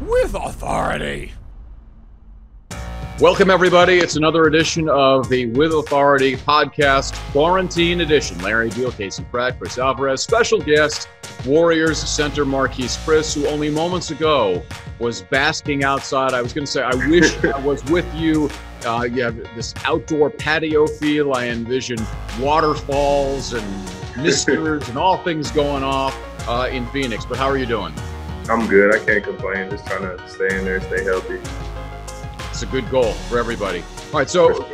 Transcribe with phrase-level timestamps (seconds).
[0.00, 1.32] with authority.
[3.20, 3.98] Welcome, everybody.
[3.98, 8.38] It's another edition of the With Authority podcast, Quarantine Edition.
[8.38, 11.08] Larry Beil, Casey Pratt, Chris Alvarez, special guest,
[11.44, 14.62] Warriors center Marquese Chriss, who only moments ago
[15.00, 16.32] was basking outside.
[16.32, 18.48] I was going to say, I wish I was with you.
[18.84, 21.34] Uh, you have this outdoor patio feel.
[21.34, 21.98] I envision
[22.38, 23.66] waterfalls and
[24.16, 26.16] misters and all things going off
[26.48, 27.26] uh, in Phoenix.
[27.26, 27.92] But how are you doing?
[28.48, 28.94] I'm good.
[28.94, 29.70] I can't complain.
[29.70, 31.38] Just trying to stay in there, stay healthy.
[32.48, 33.84] It's a good goal for everybody.
[34.12, 34.66] All right, so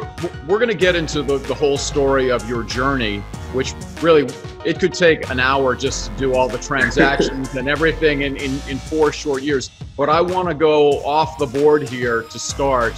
[0.46, 3.18] we're going to get into the, the whole story of your journey,
[3.52, 4.32] which really
[4.64, 8.60] it could take an hour just to do all the transactions and everything in, in,
[8.68, 9.70] in four short years.
[9.96, 12.94] But I want to go off the board here to start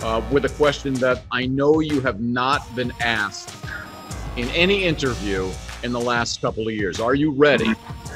[0.00, 3.54] uh, with a question that I know you have not been asked
[4.36, 5.50] in any interview
[5.82, 7.00] in the last couple of years.
[7.00, 7.74] Are you ready?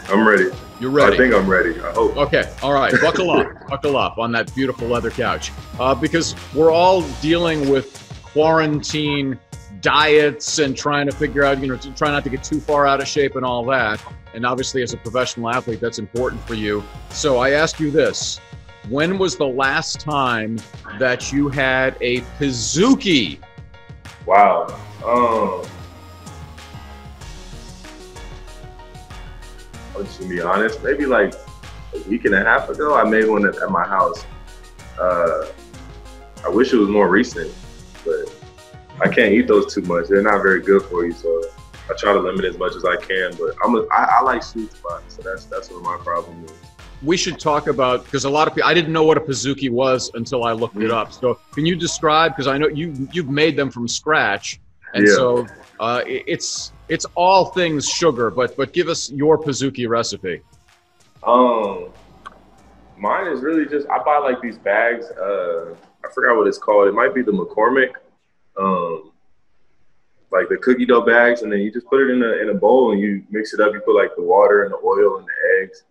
[0.08, 0.50] I'm ready.
[0.80, 1.14] You're ready.
[1.14, 1.80] I think I'm ready.
[1.80, 2.16] I hope.
[2.16, 2.52] Okay.
[2.62, 2.92] All right.
[3.00, 3.46] Buckle up.
[3.68, 9.38] Buckle up on that beautiful leather couch, uh, because we're all dealing with quarantine
[9.80, 12.86] diets and trying to figure out, you know, to try not to get too far
[12.86, 14.02] out of shape and all that.
[14.34, 16.82] And obviously, as a professional athlete, that's important for you.
[17.10, 18.40] So I ask you this:
[18.88, 20.58] When was the last time
[20.98, 23.38] that you had a Pizookie?
[24.26, 24.80] Wow.
[25.04, 25.62] Um,
[30.02, 31.34] to be honest, maybe like
[31.94, 34.24] a week and a half ago, I made one at, at my house.
[34.98, 35.46] Uh,
[36.44, 37.52] I wish it was more recent,
[38.04, 38.32] but
[39.00, 40.08] I can't eat those too much.
[40.08, 41.42] They're not very good for you, so
[41.90, 43.34] I try to limit as much as I can.
[43.36, 46.52] But I'm a, I, I like sweet spots, so that's that's what my problem is.
[47.02, 49.70] We should talk about because a lot of people I didn't know what a Pizookie
[49.70, 50.86] was until I looked mm-hmm.
[50.86, 51.12] it up.
[51.12, 52.32] So can you describe?
[52.32, 54.60] Because I know you you've made them from scratch,
[54.94, 55.14] and yeah.
[55.14, 55.46] so
[55.80, 60.40] uh, it's it's all things sugar, but but give us your Pizookie recipe.
[61.22, 61.90] Um,
[62.96, 65.06] mine is really just I buy like these bags.
[65.10, 66.88] Uh, I forgot what it's called.
[66.88, 67.92] It might be the McCormick,
[68.58, 69.12] um,
[70.30, 72.54] like the cookie dough bags, and then you just put it in a in a
[72.54, 73.72] bowl and you mix it up.
[73.72, 75.82] You put like the water and the oil and the eggs,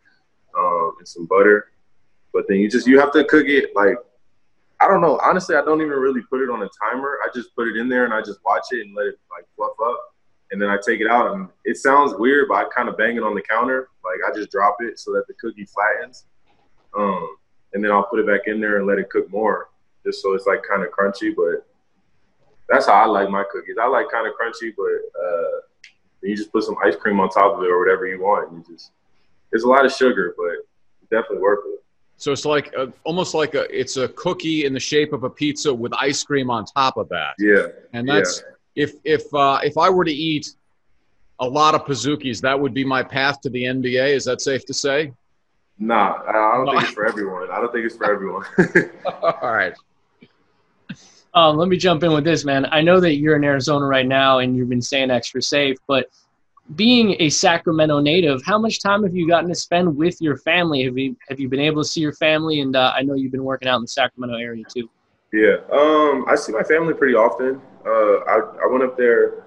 [0.57, 1.69] um, and some butter.
[2.31, 3.97] But then you just you have to cook it like
[4.83, 5.19] I don't know.
[5.23, 7.19] Honestly, I don't even really put it on a timer.
[7.23, 9.45] I just put it in there and I just watch it and let it like
[9.55, 10.13] fluff up
[10.53, 13.17] and then I take it out, and it sounds weird, but I kind of bang
[13.17, 13.89] it on the counter.
[14.05, 16.25] Like I just drop it so that the cookie flattens,
[16.95, 17.37] um,
[17.73, 19.69] and then I'll put it back in there and let it cook more,
[20.05, 21.35] just so it's like kind of crunchy.
[21.35, 21.65] But
[22.69, 23.77] that's how I like my cookies.
[23.81, 25.89] I like kind of crunchy, but uh,
[26.21, 28.53] you just put some ice cream on top of it or whatever you want.
[28.53, 28.91] You just
[29.51, 30.67] it's a lot of sugar, but
[31.09, 31.83] definitely worth it.
[32.23, 35.29] So it's like a, almost like a it's a cookie in the shape of a
[35.29, 37.33] pizza with ice cream on top of that.
[37.37, 40.55] Yeah, and that's yeah if if uh, if I were to eat
[41.39, 44.15] a lot of Pizookies, that would be my path to the NBA.
[44.15, 45.11] Is that safe to say?
[45.79, 47.49] Nah, I don't think it's for everyone.
[47.51, 48.45] I don't think it's for everyone.
[49.05, 49.73] All right.
[51.35, 52.67] Um, let me jump in with this, man.
[52.71, 56.07] I know that you're in Arizona right now and you've been staying extra safe, but
[56.75, 60.83] being a Sacramento native, how much time have you gotten to spend with your family?
[60.83, 62.61] Have you have you been able to see your family?
[62.61, 64.89] And uh, I know you've been working out in the Sacramento area too.
[65.33, 67.59] Yeah, um, I see my family pretty often.
[67.85, 69.45] Uh, I, I went up there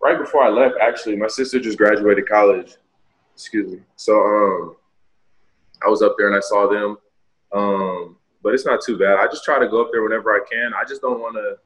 [0.00, 0.76] right before I left.
[0.80, 2.76] Actually, my sister just graduated college.
[3.34, 3.80] Excuse me.
[3.96, 4.76] So um,
[5.84, 6.96] I was up there and I saw them.
[7.52, 9.18] Um, but it's not too bad.
[9.18, 10.72] I just try to go up there whenever I can.
[10.72, 11.56] I just don't want to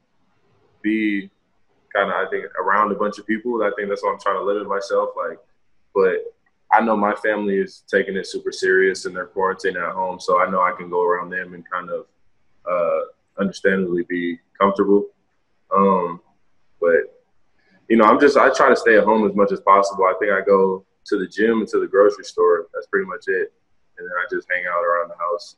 [0.81, 1.29] be
[1.93, 3.61] kind of I think around a bunch of people.
[3.63, 5.09] I think that's what I'm trying to limit myself.
[5.15, 5.39] Like,
[5.93, 6.33] but
[6.71, 10.39] I know my family is taking it super serious and they're quarantining at home, so
[10.39, 12.05] I know I can go around them and kind of
[12.69, 13.01] uh,
[13.39, 15.07] understandably be comfortable.
[15.75, 16.21] Um,
[16.79, 17.21] but
[17.89, 20.05] you know, I'm just I try to stay at home as much as possible.
[20.05, 22.67] I think I go to the gym and to the grocery store.
[22.73, 23.51] That's pretty much it,
[23.97, 25.57] and then I just hang out around the house.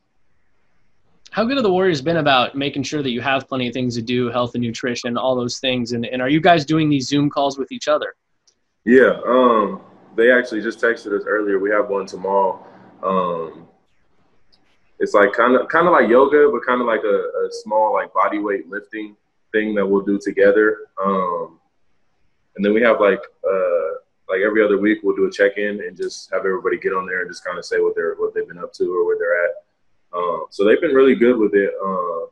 [1.34, 3.96] How good have the Warriors been about making sure that you have plenty of things
[3.96, 5.94] to do, health and nutrition, all those things?
[5.94, 8.14] And, and are you guys doing these Zoom calls with each other?
[8.86, 9.82] Yeah, um,
[10.16, 11.58] they actually just texted us earlier.
[11.58, 12.64] We have one tomorrow.
[13.02, 13.68] Um,
[15.00, 17.94] it's like kind of kind of like yoga, but kind of like a, a, small
[17.94, 19.16] like body weight lifting
[19.52, 20.82] thing that we'll do together.
[21.04, 21.60] Um,
[22.56, 23.90] and then we have like uh,
[24.30, 27.08] like every other week we'll do a check in and just have everybody get on
[27.08, 29.18] there and just kind of say what they're what they've been up to or where
[29.18, 29.63] they're at.
[30.16, 31.74] Um, so they've been really good with it.
[31.84, 32.28] Uh,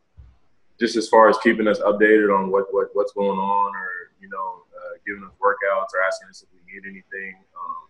[0.80, 3.90] just as far as keeping us updated on what, what what's going on, or
[4.20, 7.36] you know, uh, giving us workouts or asking us if we need anything.
[7.56, 7.82] Um,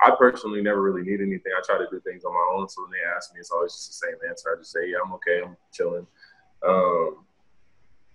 [0.00, 1.52] I personally never really need anything.
[1.56, 2.68] I try to do things on my own.
[2.68, 4.48] So when they ask me, it's always just the same answer.
[4.50, 5.42] I just say, yeah, I'm okay.
[5.44, 6.06] I'm chilling.
[6.66, 7.24] Um,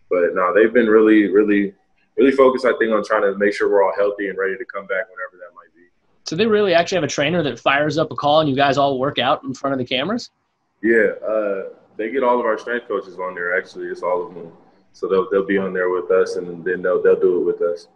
[0.10, 1.74] but no, they've been really, really,
[2.18, 4.66] really focused, I think, on trying to make sure we're all healthy and ready to
[4.66, 5.88] come back whenever that might be.
[6.24, 8.78] So they really actually have a trainer that fires up a call and you guys
[8.78, 10.32] all work out in front of the cameras?
[10.86, 13.58] Yeah, uh, they get all of our strength coaches on there.
[13.58, 14.52] Actually, it's all of them.
[14.94, 17.62] So they'll they'll be on there with us, and then they'll they'll do it with
[17.64, 17.88] us.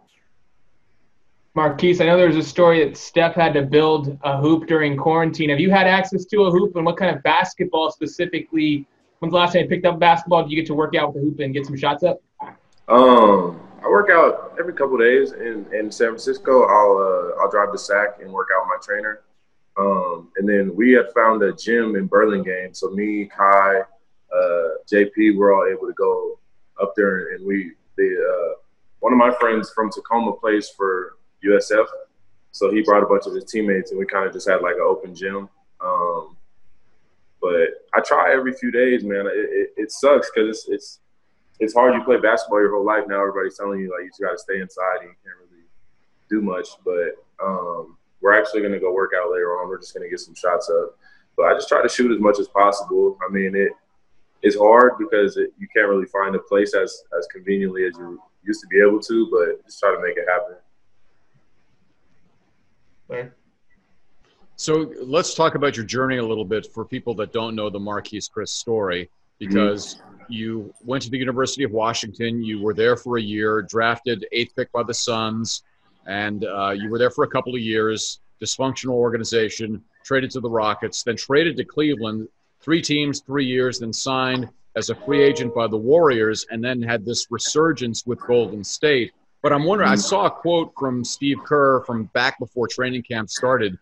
[1.56, 5.50] Marquese, I know there's a story that Steph had to build a hoop during quarantine.
[5.50, 8.84] Have you had access to a hoop, and what kind of basketball specifically?
[9.20, 10.42] When's the last time you picked up basketball?
[10.42, 12.20] Did you get to work out with the hoop and get some shots up?
[12.88, 16.64] Um, I work out every couple days in, in San Francisco.
[16.64, 19.20] I'll uh, I'll drive to SAC and work out with my trainer.
[19.76, 22.74] Um, and then we had found a gym in Burlingame.
[22.74, 23.80] So me, Ky,
[24.34, 26.38] uh, JP, we're all able to go
[26.80, 28.54] up there, and we the uh,
[29.00, 31.86] one of my friends from Tacoma plays for USF,
[32.52, 34.76] so he brought a bunch of his teammates, and we kind of just had like
[34.76, 35.48] an open gym.
[35.80, 36.36] Um,
[37.40, 39.26] but I try every few days, man.
[39.26, 41.00] It, it, it sucks because it's it's
[41.58, 41.94] it's hard.
[41.94, 43.04] You play basketball your whole life.
[43.06, 45.64] Now everybody's telling you like you just got to stay inside and you can't really
[46.28, 46.68] do much.
[46.84, 49.68] But um, we're actually going to go work out later on.
[49.68, 50.96] We're just going to get some shots up.
[51.36, 53.18] But I just try to shoot as much as possible.
[53.26, 53.72] I mean, it
[54.42, 58.20] it's hard because it, you can't really find a place as as conveniently as you
[58.44, 59.28] used to be able to.
[59.30, 60.56] But just try to make it happen.
[64.56, 67.78] So let's talk about your journey a little bit for people that don't know the
[67.78, 72.42] Marquese Chriss story, because mm-hmm you went to the University of Washington.
[72.42, 75.62] You were there for a year, drafted eighth pick by the Suns,
[76.06, 78.20] and uh, you were there for a couple of years.
[78.40, 82.28] Dysfunctional organization, traded to the Rockets, then traded to Cleveland.
[82.60, 86.80] Three teams, three years, then signed as a free agent by the Warriors, and then
[86.80, 89.12] had this resurgence with Golden State.
[89.42, 93.30] But I'm wondering, I saw a quote from Steve Kerr from back before training camp
[93.30, 93.78] started.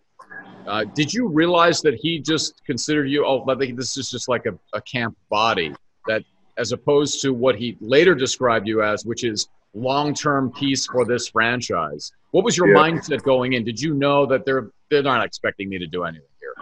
[0.67, 3.25] Uh, did you realize that he just considered you?
[3.25, 5.75] Oh, I think this is just like a, a camp body.
[6.07, 6.23] That
[6.59, 11.29] as opposed to what he later described you as, which is long-term piece for this
[11.29, 12.13] franchise.
[12.31, 12.77] What was your yeah.
[12.77, 13.65] mindset going in?
[13.65, 16.55] Did you know that they're they're not expecting me to do anything here?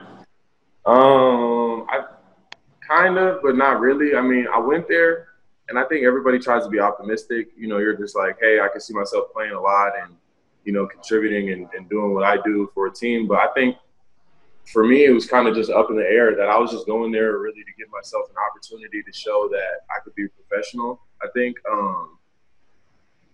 [0.84, 2.04] Um, I
[2.86, 4.14] kind of, but not really.
[4.14, 5.28] I mean, I went there,
[5.68, 7.48] and I think everybody tries to be optimistic.
[7.56, 10.14] You know, you're just like, hey, I can see myself playing a lot and
[10.64, 13.26] you know contributing and, and doing what I do for a team.
[13.26, 13.76] But I think
[14.66, 16.86] for me, it was kind of just up in the air that I was just
[16.86, 21.00] going there really to give myself an opportunity to show that I could be professional.
[21.22, 22.15] I think, um,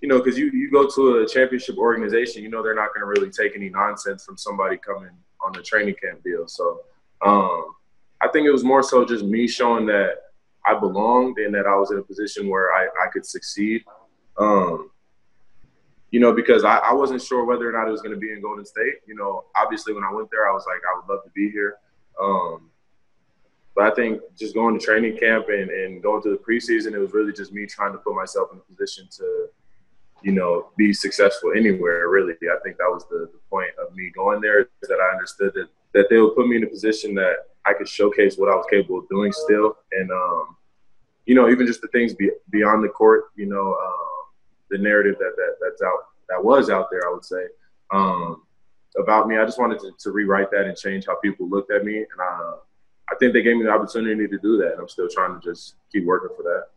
[0.03, 3.01] you know, because you, you go to a championship organization, you know, they're not going
[3.01, 5.11] to really take any nonsense from somebody coming
[5.41, 6.49] on a training camp deal.
[6.49, 6.81] So
[7.25, 7.77] um,
[8.21, 10.15] I think it was more so just me showing that
[10.67, 13.85] I belonged and that I was in a position where I, I could succeed.
[14.37, 14.91] Um,
[16.11, 18.33] you know, because I, I wasn't sure whether or not it was going to be
[18.33, 18.97] in Golden State.
[19.07, 21.49] You know, obviously when I went there, I was like, I would love to be
[21.49, 21.77] here.
[22.21, 22.71] Um,
[23.77, 26.99] but I think just going to training camp and, and going to the preseason, it
[26.99, 29.49] was really just me trying to put myself in a position to,
[30.23, 32.09] you know, be successful anywhere.
[32.09, 35.13] Really, I think that was the, the point of me going there is that I
[35.13, 37.35] understood that that they would put me in a position that
[37.67, 40.57] I could showcase what I was capable of doing still, and um,
[41.27, 43.75] you know, even just the things be, beyond the court, you know.
[43.75, 44.13] Um,
[44.73, 45.99] the narrative that, that that's out
[46.29, 47.45] that was out there, I would say,
[47.93, 48.43] um,
[48.99, 49.37] about me.
[49.37, 52.21] I just wanted to, to, rewrite that and change how people looked at me, and
[52.21, 52.55] I,
[53.13, 54.73] I think they gave me the opportunity to do that.
[54.73, 56.69] And I'm still trying to just keep working for that.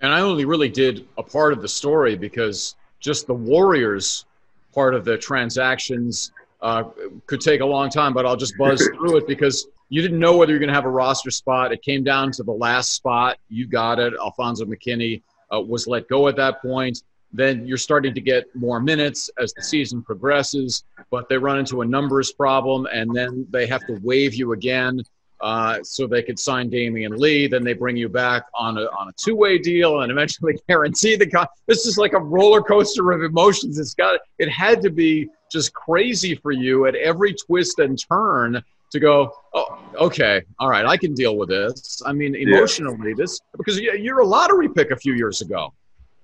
[0.00, 2.74] And I only really did a part of the story because
[3.06, 4.26] just the Warriors
[4.74, 6.82] part of the transactions uh,
[7.26, 10.36] could take a long time, but I'll just buzz through it because you didn't know
[10.36, 11.72] whether you're going to have a roster spot.
[11.72, 13.38] It came down to the last spot.
[13.48, 14.12] You got it.
[14.20, 15.22] Alfonzo McKinnie
[15.54, 17.04] uh, was let go at that point.
[17.32, 21.82] Then you're starting to get more minutes as the season progresses, but they run into
[21.82, 25.00] a numbers problem, and then they have to waive you again
[25.40, 27.46] uh, so they could sign Damion Lee.
[27.46, 31.16] Then they bring you back on a, on a two way deal and eventually guarantee
[31.16, 33.78] the con- This is like a roller coaster of emotions.
[33.78, 38.62] It's got it had to be just crazy for you at every twist and turn
[38.90, 39.32] to go.
[39.54, 42.02] Oh, okay, all right, I can deal with this.
[42.04, 43.14] I mean, emotionally, yeah.
[43.16, 45.72] this because you're a lottery pick a few years ago.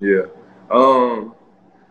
[0.01, 0.23] Yeah.
[0.71, 1.35] Um,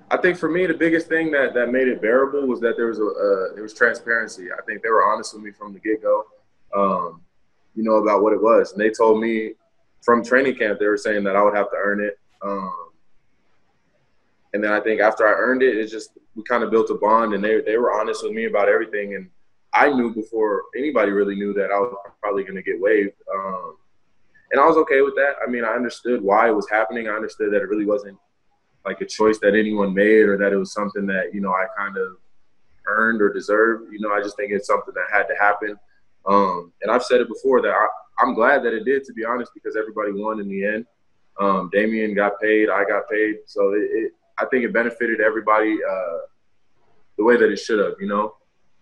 [0.10, 2.88] I think for me, the biggest thing that, that made it bearable was that there
[2.88, 4.48] was a uh, there was transparency.
[4.52, 6.26] I think they were honest with me from the get go,
[6.76, 7.22] um,
[7.76, 8.72] you know, about what it was.
[8.72, 9.54] And they told me
[10.02, 12.18] from training camp they were saying that I would have to earn it.
[12.42, 12.90] Um,
[14.54, 16.96] and then I think after I earned it, it's just we kind of built a
[16.96, 19.16] bond, and they they were honest with me about everything.
[19.16, 19.30] And
[19.74, 23.16] I knew before anybody really knew that I was probably going to get waived.
[23.34, 23.78] Um,
[24.52, 25.36] and I was okay with that.
[25.46, 27.08] I mean, I understood why it was happening.
[27.08, 28.18] I understood that it really wasn't
[28.86, 31.68] like a choice that anyone made or that it was something that you know I
[31.78, 32.18] kind of
[32.88, 33.94] earned or deserved.
[33.94, 35.78] You know, I just think it's something that had to happen.
[36.26, 39.26] Um, and I've said it before that I, am glad that it did, to be
[39.26, 40.86] honest, because everybody won in the end.
[41.40, 45.78] Um, Damion got paid, I got paid, so it, it I think it benefited everybody
[45.84, 46.18] uh,
[47.18, 47.94] the way that it should have.
[48.00, 48.36] You know,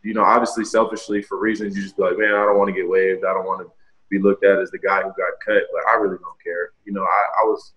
[0.03, 2.73] you know, obviously selfishly for reasons you just be like, man, I don't want to
[2.73, 3.71] get waived, I don't want to
[4.09, 6.71] be looked at as the guy who got cut, but I really don't care.
[6.85, 7.73] You know, I, I was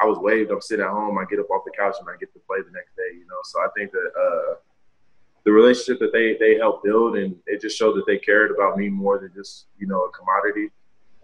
[0.00, 0.50] I was waived.
[0.50, 1.18] I'm sitting at home.
[1.18, 3.12] I get up off the couch and I get to play the next day.
[3.12, 4.54] You know, so I think that uh,
[5.44, 8.76] the relationship that they they helped build and it just showed that they cared about
[8.76, 10.70] me more than just you know a commodity.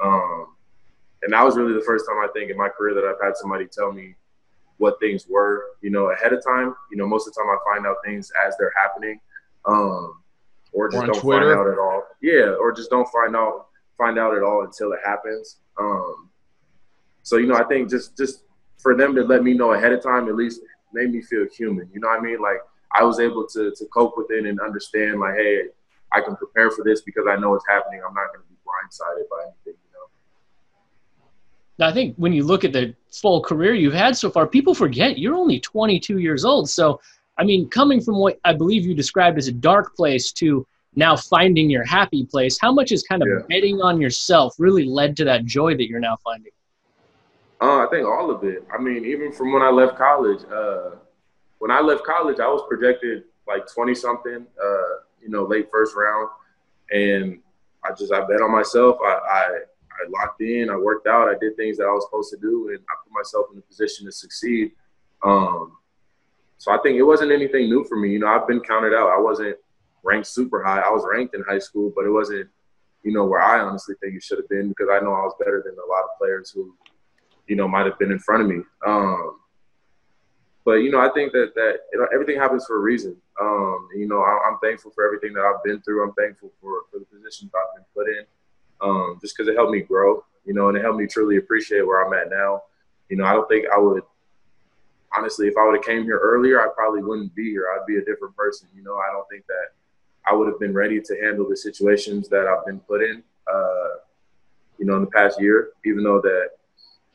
[0.02, 0.54] Um,
[1.23, 3.37] and that was really the first time I think in my career that I've had
[3.37, 4.14] somebody tell me
[4.78, 6.75] what things were, you know, ahead of time.
[6.90, 9.20] You know, most of the time I find out things as they're happening,
[9.64, 10.23] um,
[10.73, 11.46] or just don't Twitter.
[11.46, 12.02] find out at all.
[12.20, 15.58] Yeah, or just don't find out find out at all until it happens.
[15.78, 16.30] Um,
[17.23, 18.42] so you know, I think just just
[18.78, 20.61] for them to let me know ahead of time at least
[20.92, 21.88] made me feel human.
[21.92, 22.40] You know what I mean?
[22.40, 22.58] Like
[22.94, 25.62] I was able to to cope with it and understand like, hey,
[26.12, 28.00] I can prepare for this because I know it's happening.
[28.06, 29.80] I'm not going to be blindsided by anything.
[29.84, 31.26] You know.
[31.78, 34.74] Now, I think when you look at the full career you've had so far, people
[34.74, 36.70] forget you're only 22 years old.
[36.70, 37.00] So,
[37.38, 41.14] I mean, coming from what I believe you described as a dark place to now
[41.16, 43.46] finding your happy place, how much is kind of yeah.
[43.48, 46.52] betting on yourself really led to that joy that you're now finding?
[47.60, 48.66] Uh, I think all of it.
[48.72, 50.96] I mean, even from when I left college, uh,
[51.58, 55.94] when I left college, I was projected like 20 something, uh, you know, late first
[55.96, 56.28] round.
[56.90, 57.40] And
[57.84, 58.98] I just, I bet on myself.
[59.02, 59.58] I, I,
[59.96, 62.68] I locked in, I worked out, I did things that I was supposed to do,
[62.68, 64.72] and I put myself in a position to succeed.
[65.25, 65.78] Um,
[66.58, 68.10] so I think it wasn't anything new for me.
[68.10, 69.08] You know, I've been counted out.
[69.08, 69.56] I wasn't
[70.02, 70.80] ranked super high.
[70.80, 72.48] I was ranked in high school, but it wasn't,
[73.02, 75.34] you know, where I honestly think it should have been because I know I was
[75.38, 76.75] better than a lot of players who,
[77.46, 78.62] you know, might have been in front of me.
[78.86, 79.38] Um,
[80.66, 83.16] but you know, I think that that you know, everything happens for a reason.
[83.40, 86.02] Um, you know, I, am thankful for everything that I've been through.
[86.02, 88.25] I'm thankful for for the positions I've been put in,
[88.80, 90.25] um, just because it helped me grow.
[90.44, 92.64] You know, and it helped me truly appreciate where I'm at now.
[93.08, 94.02] You know, I don't think I would
[95.16, 97.66] honestly, if I would have came here earlier, I probably wouldn't be here.
[97.73, 98.68] I'd be a different person.
[98.75, 99.70] You know, I don't think that
[100.28, 103.23] I would have been ready to handle the situations that I've been put in.
[103.52, 104.00] Uh,
[104.78, 106.50] you know, in the past year, even though that,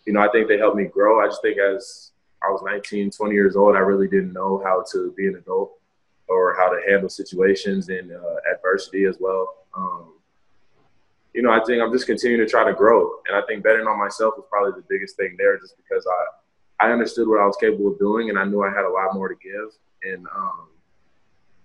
[0.05, 1.22] you know, I think they helped me grow.
[1.22, 2.12] I just think as
[2.43, 3.75] I was 19, 20 years old.
[3.75, 5.77] I really didn't know how to be an adult
[6.27, 9.55] or how to handle situations and uh, adversity as well.
[9.75, 10.13] Um,
[11.33, 13.88] you know, I think I'm just continuing to try to grow, and I think betting
[13.88, 17.45] on myself was probably the biggest thing there, just because I I understood what I
[17.45, 19.69] was capable of doing, and I knew I had a lot more to give,
[20.03, 20.67] and um,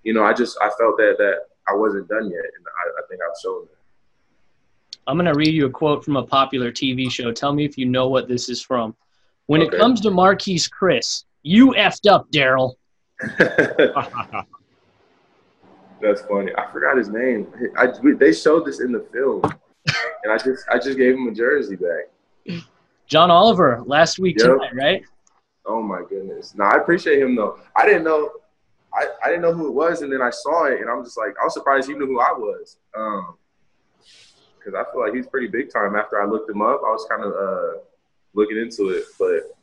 [0.04, 3.06] you know, I just I felt that that I wasn't done yet, and I, I
[3.08, 4.98] think I've shown that.
[5.08, 7.32] I'm going to read you a quote from a popular TV show.
[7.32, 8.94] Tell me if you know what this is from.
[9.46, 9.76] When okay.
[9.76, 12.74] it comes to Marquese Chriss, you effed up, Daryl.
[16.00, 16.52] That's funny.
[16.56, 17.46] I forgot his name.
[17.76, 17.88] I,
[18.18, 19.42] they showed this in the film,
[20.24, 22.62] and I just I just gave him a jersey back.
[23.06, 24.48] John Oliver last week yep.
[24.48, 25.02] tonight, right?
[25.64, 26.54] Oh my goodness.
[26.54, 27.58] No, I appreciate him though.
[27.76, 28.30] I didn't know.
[28.92, 31.18] I, I didn't know who it was, and then I saw it, and I'm just
[31.18, 32.78] like, I was surprised he knew who I was.
[32.96, 33.36] Um,
[34.58, 35.94] because I feel like he's pretty big time.
[35.94, 37.78] After I looked him up, I was kind of uh
[38.36, 39.56] looking into it, but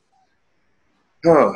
[1.25, 1.53] oh,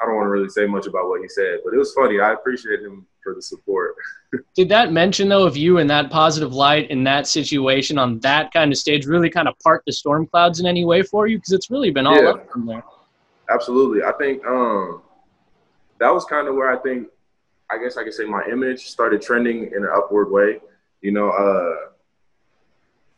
[0.00, 2.18] I don't want to really say much about what he said, but it was funny.
[2.20, 3.94] I appreciate him for the support.
[4.56, 8.52] Did that mention though of you in that positive light in that situation on that
[8.52, 11.38] kind of stage really kind of part the storm clouds in any way for you?
[11.38, 12.82] Because it's really been all yeah, up from there.
[13.50, 14.02] Absolutely.
[14.02, 15.02] I think um,
[16.00, 17.08] that was kind of where I think
[17.70, 20.60] I guess I could say my image started trending in an upward way.
[21.00, 21.90] You know, uh,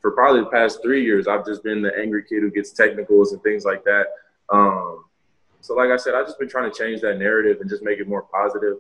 [0.07, 3.33] for probably the past three years, I've just been the angry kid who gets technicals
[3.33, 4.07] and things like that.
[4.49, 5.07] Um,
[5.61, 7.99] so, like I said, I've just been trying to change that narrative and just make
[7.99, 8.77] it more positive,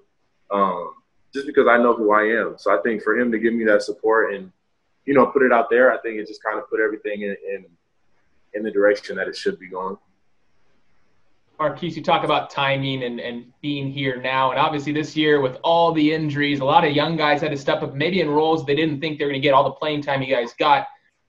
[0.52, 0.92] um,
[1.34, 2.54] just because I know who I am.
[2.58, 4.52] So, I think for him to give me that support and
[5.04, 7.34] you know put it out there, I think it just kind of put everything in
[7.52, 7.66] in,
[8.54, 9.96] in the direction that it should be going.
[11.58, 14.52] Marquese, you talk about timing and, and being here now.
[14.52, 17.56] And obviously, this year, with all the injuries, a lot of young guys had to
[17.56, 19.72] step up, maybe in roles they didn't think they were going to get all the
[19.72, 20.86] playing time you guys got.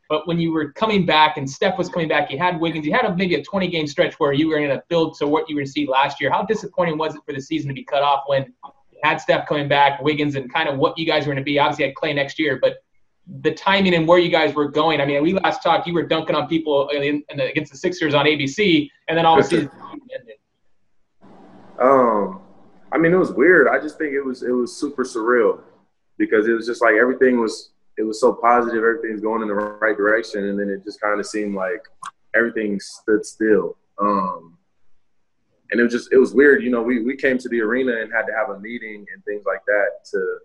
[0.09, 2.93] But when you were coming back and Steph was coming back, you had Wiggins, you
[2.93, 5.49] had a, maybe a 20 game stretch where you were going to build to what
[5.49, 6.31] you were going to see last year.
[6.31, 8.53] How disappointing was it for the season to be cut off when
[8.91, 11.45] you had Steph coming back, Wiggins, and kind of what you guys were going to
[11.45, 11.59] be?
[11.59, 12.77] Obviously, had Klay next year, but
[13.41, 15.01] the timing and where you guys were going.
[15.01, 17.77] I mean, we last talked, you were dunking on people in, in the, against the
[17.77, 19.65] Sixers on ABC, and then obviously.
[19.65, 19.71] of.
[21.79, 22.41] Um,
[22.91, 23.67] I mean, it was weird.
[23.67, 25.61] I just think it was it was super surreal
[26.17, 29.55] because it was just like everything was it was so positive, everything's going in the
[29.55, 31.81] right direction, and then it just kind of seemed like
[32.35, 33.77] everything stood still.
[33.99, 34.57] Um,
[35.71, 36.81] and it was just it was weird, you know.
[36.81, 39.65] We we came to the arena and had to have a meeting and things like
[39.65, 40.37] that to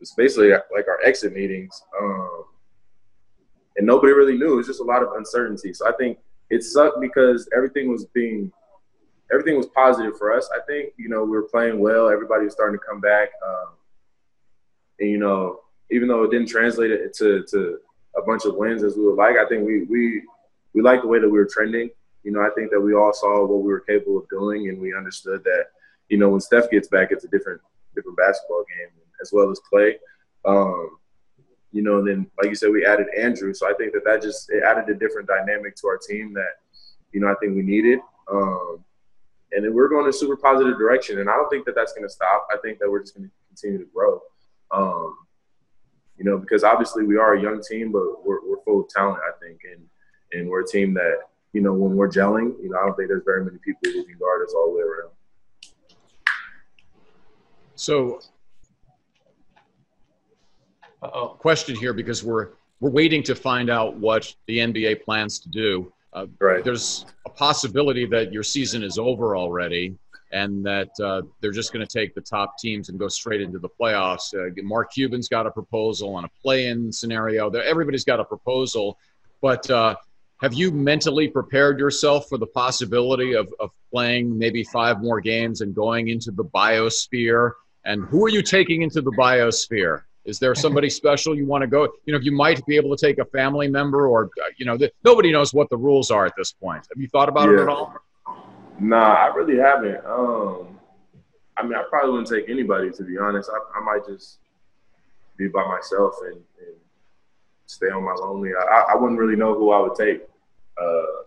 [0.00, 1.82] it's basically like our exit meetings.
[2.00, 2.44] Um,
[3.76, 4.54] and nobody really knew.
[4.54, 5.72] It was just a lot of uncertainty.
[5.72, 6.18] So I think
[6.48, 8.50] it sucked because everything was being
[9.30, 10.48] everything was positive for us.
[10.54, 12.08] I think you know we were playing well.
[12.08, 13.28] Everybody was starting to come back.
[13.46, 13.68] Um,
[14.98, 17.78] and you know even though it didn't translate it to, to
[18.16, 19.36] a bunch of wins as we would like.
[19.36, 20.22] I think we we
[20.74, 21.90] we like the way that we were trending.
[22.22, 24.80] You know, I think that we all saw what we were capable of doing, and
[24.80, 25.66] we understood that
[26.08, 27.60] you know when Steph gets back, it's a different
[27.94, 28.88] different basketball game
[29.20, 29.94] as well as Klay.
[30.44, 30.98] Um,
[31.72, 34.22] you know, and then like you said, we added Andrew, so I think that that
[34.22, 36.54] just it added a different dynamic to our team that
[37.12, 38.00] you know I think we needed.
[38.30, 38.84] Um,
[39.52, 41.92] and then we're going in a super positive direction, and I don't think that that's
[41.92, 42.46] going to stop.
[42.52, 44.20] I think that we're just going to continue to grow.
[44.70, 45.16] Um,
[46.20, 49.20] you know, because obviously we are a young team, but we're, we're full of talent,
[49.26, 49.82] I think, and
[50.32, 51.20] and we're a team that
[51.54, 54.04] you know when we're gelling, you know, I don't think there's very many people who
[54.04, 55.10] can guard us all the way around.
[57.74, 58.20] So
[61.02, 61.28] Uh-oh.
[61.38, 62.50] question here because we're
[62.80, 65.90] we're waiting to find out what the NBA plans to do.
[66.12, 66.62] Uh, right.
[66.62, 69.96] There's a possibility that your season is over already,
[70.32, 73.58] and that uh, they're just going to take the top teams and go straight into
[73.58, 74.34] the playoffs.
[74.34, 77.50] Uh, Mark Cuban's got a proposal on a play-in scenario.
[77.50, 78.98] Everybody's got a proposal,
[79.40, 79.96] but uh,
[80.40, 85.60] have you mentally prepared yourself for the possibility of, of playing maybe five more games
[85.60, 87.52] and going into the biosphere?
[87.84, 90.02] And who are you taking into the biosphere?
[90.24, 91.88] Is there somebody special you want to go?
[92.06, 94.76] You know, you might be able to take a family member, or uh, you know,
[94.76, 96.86] the, nobody knows what the rules are at this point.
[96.90, 97.56] Have you thought about yeah.
[97.56, 97.94] it at all?
[98.80, 100.04] Nah, I really haven't.
[100.06, 100.78] Um,
[101.56, 103.50] I mean, I probably wouldn't take anybody to be honest.
[103.52, 104.38] I, I might just
[105.36, 106.76] be by myself and, and
[107.66, 108.52] stay on my lonely.
[108.54, 110.22] I, I, wouldn't really know who I would take.
[110.80, 111.22] Uh,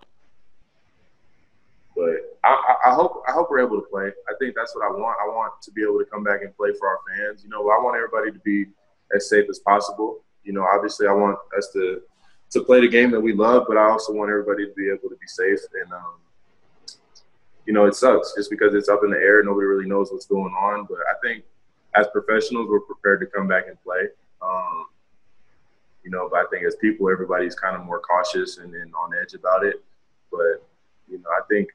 [1.95, 4.07] but I, I, hope I hope we're able to play.
[4.07, 5.17] I think that's what I want.
[5.23, 7.43] I want to be able to come back and play for our fans.
[7.43, 8.65] You know, I want everybody to be
[9.15, 10.23] as safe as possible.
[10.43, 12.01] You know, obviously, I want us to
[12.51, 15.09] to play the game that we love, but I also want everybody to be able
[15.09, 15.59] to be safe.
[15.81, 16.15] And um,
[17.65, 19.43] you know, it sucks just because it's up in the air.
[19.43, 20.85] Nobody really knows what's going on.
[20.89, 21.43] But I think
[21.95, 24.07] as professionals, we're prepared to come back and play.
[24.41, 24.85] Um,
[26.03, 29.11] you know, but I think as people, everybody's kind of more cautious and, and on
[29.21, 29.83] edge about it.
[30.31, 30.67] But
[31.07, 31.69] you know, I think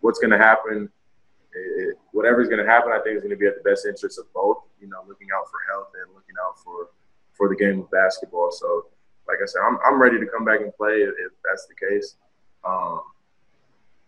[0.00, 0.90] what's going to happen,
[1.52, 4.18] it, whatever's going to happen, I think is going to be at the best interest
[4.18, 4.58] of both.
[4.80, 6.88] You know, looking out for health and looking out for
[7.34, 8.50] for the game of basketball.
[8.50, 8.86] So,
[9.28, 11.74] like I said, I'm I'm ready to come back and play if, if that's the
[11.74, 12.16] case.
[12.64, 13.02] Um,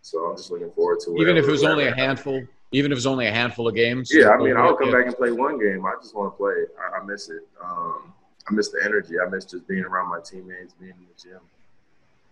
[0.07, 1.21] so I'm just looking forward to it.
[1.21, 2.41] even if it was only a handful.
[2.73, 4.11] Even if it was only a handful of games.
[4.13, 5.85] Yeah, I mean, I'll come back and play one game.
[5.87, 6.55] I just want to play.
[6.81, 7.43] I, I miss it.
[7.63, 8.13] Um,
[8.49, 9.15] I miss the energy.
[9.25, 11.41] I miss just being around my teammates, being in the gym.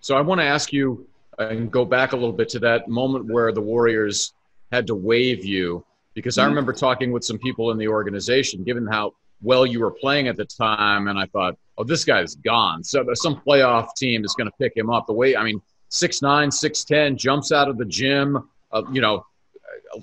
[0.00, 1.06] So I want to ask you
[1.38, 4.34] and go back a little bit to that moment where the Warriors
[4.70, 5.84] had to waive you
[6.14, 6.50] because I mm-hmm.
[6.50, 10.36] remember talking with some people in the organization, given how well you were playing at
[10.36, 12.84] the time, and I thought, oh, this guy's gone.
[12.84, 15.06] So some playoff team is going to pick him up.
[15.06, 15.60] The way, I mean,
[15.94, 19.24] six nine, six ten, jumps out of the gym, uh, you know,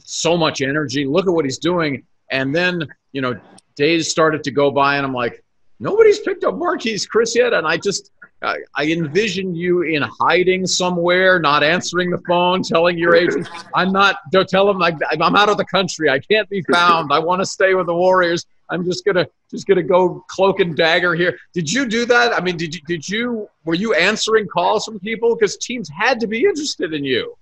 [0.06, 1.06] so much energy.
[1.06, 2.04] Look at what he's doing.
[2.30, 3.38] And then, you know,
[3.76, 5.44] days started to go by, and I'm like,
[5.80, 7.54] nobody's picked up Marquese Chriss yet.
[7.54, 8.12] And I just,
[8.44, 13.92] I, I envision you in hiding somewhere, not answering the phone, telling your agent, "I'm
[13.92, 16.10] not." Don't tell them like I'm out of the country.
[16.10, 17.14] I can't be found.
[17.14, 18.46] I want to stay with the Warriors.
[18.70, 21.38] I'm just gonna just gonna go cloak and dagger here.
[21.54, 22.34] Did you do that?
[22.34, 26.20] I mean, did you did you were you answering calls from people because teams had
[26.22, 27.38] to be interested in you?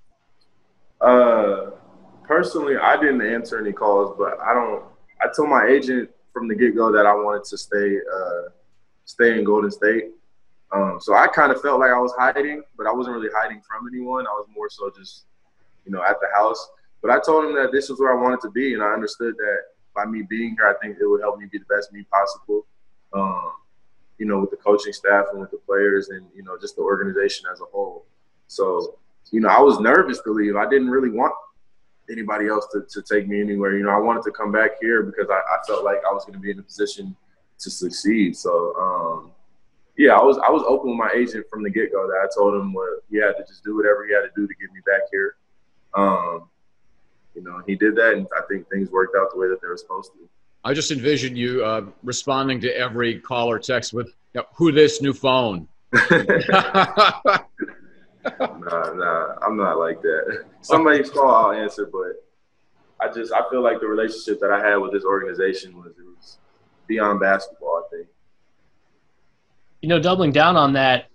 [0.99, 1.71] Uh,
[2.23, 4.83] personally, I didn't answer any calls, but I don't.
[5.21, 8.49] I told my agent from the get go that I wanted to stay uh,
[9.05, 10.11] stay in Golden State.
[10.71, 13.61] Um, so I kind of felt like I was hiding, but I wasn't really hiding
[13.61, 14.27] from anyone.
[14.27, 15.25] I was more so just,
[15.85, 16.69] you know, at the house.
[17.01, 19.35] But I told him that this was where I wanted to be, and I understood
[19.37, 19.59] that
[19.95, 22.65] by me being here, I think it would help me be the best me possible.
[23.13, 23.53] Um,
[24.17, 26.81] you know, with the coaching staff and with the players, and you know, just the
[26.81, 28.05] organization as a whole.
[28.47, 28.97] So,
[29.31, 30.55] you know, I was nervous to leave.
[30.55, 31.33] I didn't really want
[32.11, 33.77] anybody else to, to take me anywhere.
[33.77, 36.25] You know, I wanted to come back here because I, I felt like I was
[36.25, 37.15] going to be in a position
[37.59, 38.35] to succeed.
[38.35, 39.28] So, um,
[39.99, 42.07] yeah, I was I was open with my agent from the get go.
[42.07, 44.47] That I told him what he had to just do whatever he had to do
[44.47, 45.35] to get me back here.
[45.93, 46.47] Um,
[47.35, 49.67] you know, he did that, and I think things worked out the way that they
[49.67, 50.19] were supposed to.
[50.63, 54.71] I just envision you uh, responding to every call or text with, you know, "Who
[54.71, 56.29] this new phone?" nah,
[58.39, 60.45] nah, I'm not like that.
[60.61, 62.23] Somebody's call, I'll answer, but
[63.05, 66.05] I just I feel like the relationship that I had with this organization was it
[66.05, 66.37] was
[66.87, 67.83] beyond basketball.
[67.85, 68.07] I think
[69.81, 71.07] you know, doubling down on that,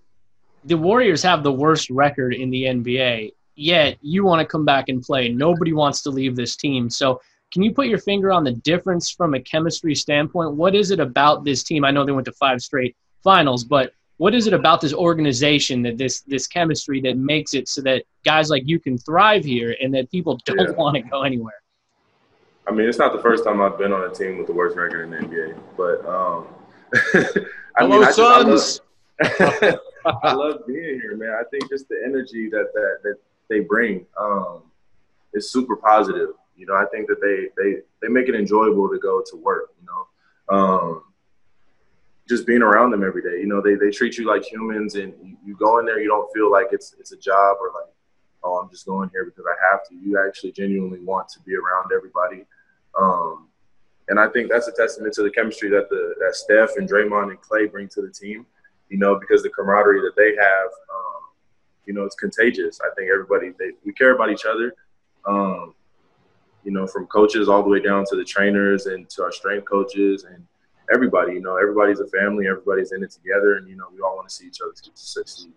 [0.64, 3.33] the Warriors have the worst record in the NBA.
[3.57, 5.29] Yet you want to come back and play.
[5.29, 6.90] Nobody wants to leave this team.
[6.90, 7.20] So,
[7.53, 10.55] can you put your finger on the difference from a chemistry standpoint?
[10.55, 11.85] What is it about this team?
[11.85, 15.83] I know they went to five straight finals, but what is it about this organization
[15.83, 19.77] that this this chemistry that makes it so that guys like you can thrive here
[19.81, 20.70] and that people don't yeah.
[20.70, 21.55] want to go anywhere?
[22.66, 24.77] I mean, it's not the first time I've been on a team with the worst
[24.77, 26.46] record in the NBA, but um,
[27.76, 28.80] Hello, mean, I Suns.
[29.20, 31.30] I love being here, man.
[31.30, 33.16] I think just the energy that that, that
[33.48, 34.62] they bring um,
[35.33, 36.30] is super positive.
[36.57, 39.74] You know, I think that they they they make it enjoyable to go to work.
[39.80, 41.04] You know, um,
[42.28, 43.40] just being around them every day.
[43.40, 46.09] You know, they they treat you like humans, and you, you go in there, you
[46.09, 47.92] don't feel like it's it's a job or like,
[48.44, 49.94] oh, I'm just going here because I have to.
[49.94, 52.44] You actually genuinely want to be around everybody.
[52.96, 53.48] Um,
[54.09, 57.31] and I think that's a testament to the chemistry that the that Steph and Draymond
[57.31, 58.47] and Klay bring to the team.
[58.90, 61.23] You know, because the camaraderie that they have, um,
[61.87, 62.81] you know, it's contagious.
[62.85, 64.75] I think everybody they, we care about each other.
[65.27, 65.75] Um,
[66.64, 69.67] you know, from coaches all the way down to the trainers and to our strength
[69.69, 70.47] coaches and
[70.93, 71.35] everybody.
[71.35, 72.47] You know, everybody's a family.
[72.47, 75.53] Everybody's in it together, and you know, we all want to see each other succeed.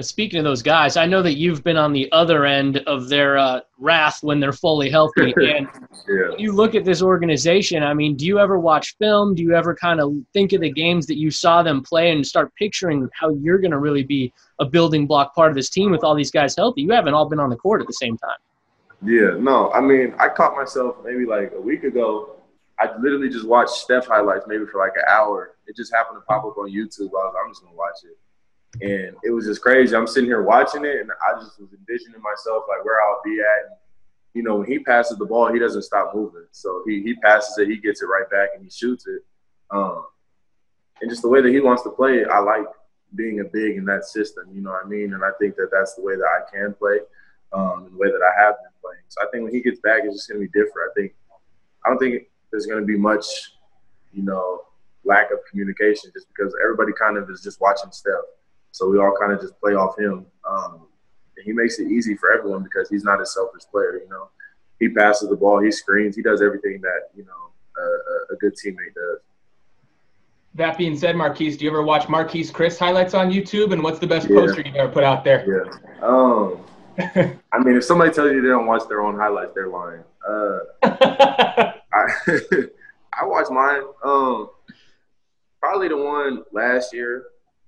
[0.00, 3.38] Speaking of those guys, I know that you've been on the other end of their
[3.38, 5.32] uh, wrath when they're fully healthy.
[5.46, 5.68] And
[6.08, 6.36] yeah.
[6.36, 9.34] you look at this organization, I mean, do you ever watch film?
[9.34, 12.26] Do you ever kind of think of the games that you saw them play and
[12.26, 15.90] start picturing how you're going to really be a building block part of this team
[15.90, 16.82] with all these guys healthy?
[16.82, 18.38] You haven't all been on the court at the same time.
[19.02, 19.72] Yeah, no.
[19.72, 22.36] I mean, I caught myself maybe like a week ago.
[22.78, 25.56] I literally just watched Steph highlights maybe for like an hour.
[25.66, 27.08] It just happened to pop up on YouTube.
[27.08, 28.18] I was, like, I'm just gonna watch it
[28.80, 29.96] and it was just crazy.
[29.96, 33.40] I'm sitting here watching it, and I just was envisioning myself like where I'll be
[33.40, 33.70] at.
[33.70, 33.76] And,
[34.34, 36.46] you know, when he passes the ball, he doesn't stop moving.
[36.52, 39.22] So he he passes it, he gets it right back, and he shoots it.
[39.70, 40.04] Um,
[41.00, 42.66] and just the way that he wants to play, I like
[43.14, 44.44] being a big in that system.
[44.52, 45.14] You know what I mean?
[45.14, 46.98] And I think that that's the way that I can play,
[47.52, 49.04] um, the way that I have been playing.
[49.08, 50.90] So I think when he gets back, it's just going to be different.
[50.90, 51.14] I think
[51.84, 53.52] I don't think there's going to be much,
[54.12, 54.62] you know,
[55.04, 58.14] lack of communication just because everybody kind of is just watching Steph.
[58.76, 60.26] So we all kind of just play off him.
[60.46, 60.86] Um,
[61.36, 64.00] and he makes it easy for everyone because he's not a selfish player.
[64.02, 64.28] You know,
[64.78, 67.32] he passes the ball, he screens, he does everything that you know
[67.78, 69.20] a, a good teammate does.
[70.56, 73.72] That being said, Marquese, do you ever watch Marquese Chriss highlights on YouTube?
[73.72, 74.36] And what's the best yeah.
[74.36, 75.44] poster you've ever put out there?
[75.46, 76.06] Yeah.
[76.06, 76.60] Um,
[77.52, 80.02] I mean, if somebody tells you they don't watch their own highlights, they're lying.
[80.26, 81.74] Uh, I,
[83.12, 83.82] I watch mine.
[84.04, 84.50] Um,
[85.60, 87.24] probably the one last year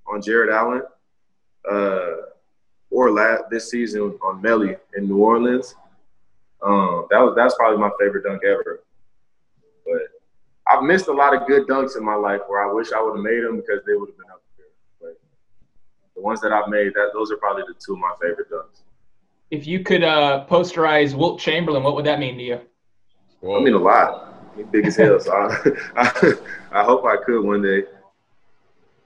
[0.06, 0.82] on Jarrett Allen
[1.70, 2.16] uh,
[2.90, 5.74] or last, this season on Melli in New Orleans.
[6.62, 8.80] Um, that was that's probably my favorite dunk ever.
[9.84, 10.02] But
[10.68, 13.16] I've missed a lot of good dunks in my life where I wish I would
[13.16, 14.66] have made them because they would have been up there.
[15.00, 15.20] But
[16.14, 18.82] the ones that I've made, that those are probably the two of my favorite dunks.
[19.50, 22.60] If you could uh, posterize Wilt Chamberlain, what would that mean to you?
[23.40, 23.60] Whoa.
[23.60, 24.34] I mean a lot.
[24.56, 26.32] He's big as hell, so I, I,
[26.72, 27.84] I hope I could one day.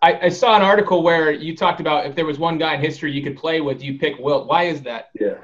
[0.02, 2.80] I, I, saw an article where you talked about if there was one guy in
[2.80, 4.48] history you could play with, you pick Wilt.
[4.48, 5.10] Why is that?
[5.18, 5.34] Yeah,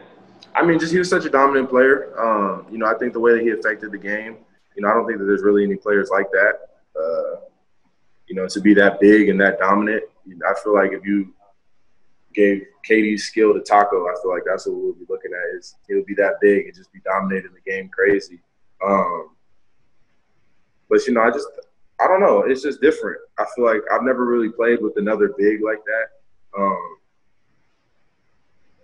[0.54, 2.18] I mean, just he was such a dominant player.
[2.18, 4.38] Um, you know, I think the way that he affected the game.
[4.76, 6.52] You know, I don't think that there's really any players like that.
[6.98, 7.40] Uh,
[8.26, 10.02] you know, to be that big and that dominant.
[10.46, 11.32] I feel like if you
[12.34, 15.58] gave KD's skill to Tacko, I feel like that's what we'll be looking at.
[15.58, 18.40] Is he'll be that big and just be dominating the game crazy.
[18.84, 19.30] Um,
[20.88, 21.48] but you know, I just
[22.00, 22.42] I don't know.
[22.42, 23.18] It's just different.
[23.38, 26.60] I feel like I've never really played with another big like that.
[26.60, 26.96] Um,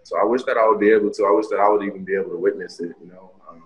[0.02, 1.26] so I wish that I would be able to.
[1.26, 2.92] I wish that I would even be able to witness it.
[3.00, 3.30] You know.
[3.48, 3.64] Um,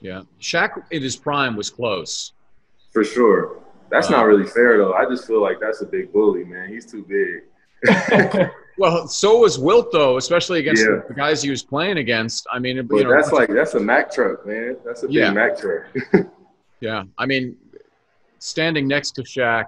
[0.00, 2.32] yeah, Shaq in his prime was close.
[2.92, 3.58] For sure.
[3.90, 4.94] That's uh, not really fair though.
[4.94, 6.68] I just feel like that's a big bully, man.
[6.68, 7.42] He's too big.
[8.78, 11.00] well, so was Wilt though, especially against yeah.
[11.08, 12.46] the guys he was playing against.
[12.50, 14.76] I mean, you know, that's like that's a Mack truck, man.
[14.84, 15.30] That's a big yeah.
[15.32, 15.86] Mack truck.
[16.80, 17.56] yeah, I mean,
[18.42, 19.66] standing next to Shaq,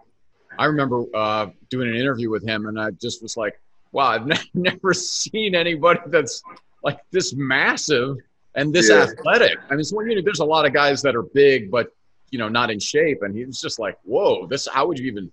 [0.59, 3.61] I remember uh, doing an interview with him, and I just was like,
[3.93, 6.43] "Wow, I've ne- never seen anybody that's
[6.83, 8.17] like this massive
[8.55, 9.03] and this yeah.
[9.03, 11.89] athletic." I mean, so you, there's a lot of guys that are big, but
[12.31, 14.69] you know, not in shape, and he was just like, "Whoa, this!
[14.73, 15.31] How would you even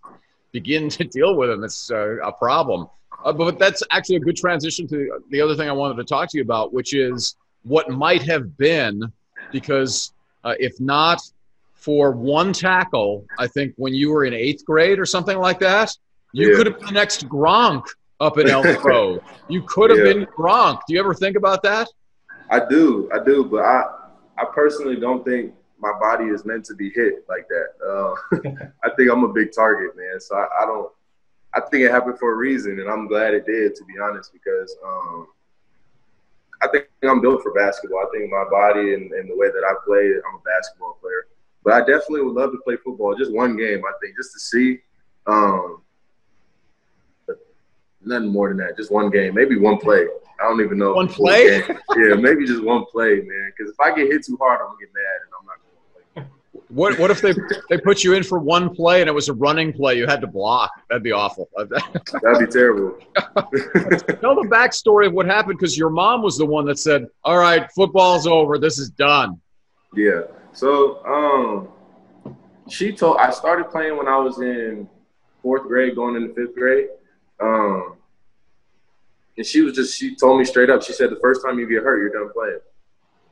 [0.52, 1.64] begin to deal with him?
[1.64, 2.88] It's uh, a problem."
[3.24, 6.30] Uh, but that's actually a good transition to the other thing I wanted to talk
[6.30, 9.12] to you about, which is what might have been,
[9.52, 11.22] because uh, if not
[11.82, 15.92] for one tackle, I think when you were in eighth grade or something like that,
[16.32, 16.58] you yeah.
[16.58, 17.86] could have been the next Gronk
[18.20, 19.20] up in Elk Grove.
[19.50, 20.14] you could have yeah.
[20.14, 20.80] been Gronk.
[20.88, 21.90] Do you ever think about that?
[22.52, 23.84] I do, I do, but I,
[24.38, 27.68] I personally don't think my body is meant to be hit like that.
[27.84, 30.20] Uh, I think I'm a big target, man.
[30.20, 30.92] So I, I, don't.
[31.56, 34.32] I think it happened for a reason, and I'm glad it did, to be honest,
[34.32, 35.28] because um,
[36.62, 38.06] I think I'm built for basketball.
[38.06, 41.26] I think my body and, and the way that I play, I'm a basketball player.
[41.64, 43.16] But I definitely would love to play football.
[43.16, 44.80] Just one game, I think, just to see.
[45.28, 45.82] Um,
[48.04, 48.78] nothing more than that.
[48.78, 50.08] Just one game, maybe one play.
[50.40, 50.94] I don't even know.
[50.94, 51.58] One play?
[51.68, 53.52] yeah, maybe just one play, man.
[53.56, 55.56] Because if I get hit too hard, I'm gonna get mad, and I'm not
[56.16, 56.66] gonna play.
[56.70, 57.34] What what if they
[57.70, 60.22] they put you in for one play and it was a running play you had
[60.22, 60.72] to block?
[60.90, 61.50] That'd be awful.
[61.58, 62.98] That'd be terrible.
[63.16, 67.38] Tell the backstory of what happened because your mom was the one that said, "All
[67.38, 68.58] right, football's over.
[68.58, 69.40] This is done."
[69.96, 70.22] Yeah.
[70.54, 72.36] So um,
[72.70, 74.88] she told I started playing when I was in
[75.42, 76.90] fourth grade, going into fifth grade.
[77.40, 77.96] Um,
[79.38, 80.84] and she was just she told me straight up.
[80.84, 82.60] She said the first time you get hurt, you're done playing.